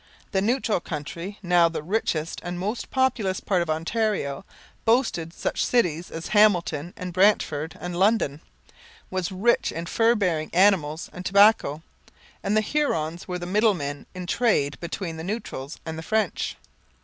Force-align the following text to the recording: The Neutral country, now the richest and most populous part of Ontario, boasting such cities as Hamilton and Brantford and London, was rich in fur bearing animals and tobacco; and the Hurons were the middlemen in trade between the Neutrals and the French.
The 0.31 0.41
Neutral 0.41 0.79
country, 0.79 1.37
now 1.43 1.69
the 1.69 1.83
richest 1.83 2.41
and 2.43 2.57
most 2.57 2.89
populous 2.89 3.39
part 3.39 3.61
of 3.61 3.69
Ontario, 3.69 4.43
boasting 4.83 5.29
such 5.29 5.63
cities 5.63 6.09
as 6.09 6.29
Hamilton 6.29 6.91
and 6.97 7.13
Brantford 7.13 7.77
and 7.79 7.95
London, 7.95 8.41
was 9.11 9.31
rich 9.31 9.71
in 9.71 9.85
fur 9.85 10.15
bearing 10.15 10.49
animals 10.53 11.07
and 11.13 11.23
tobacco; 11.23 11.83
and 12.41 12.57
the 12.57 12.61
Hurons 12.61 13.27
were 13.27 13.37
the 13.37 13.45
middlemen 13.45 14.07
in 14.15 14.25
trade 14.25 14.79
between 14.79 15.17
the 15.17 15.23
Neutrals 15.23 15.77
and 15.85 15.99
the 15.99 16.03
French. 16.03 16.55